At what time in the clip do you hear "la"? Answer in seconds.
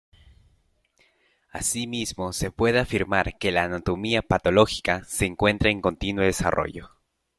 3.51-3.65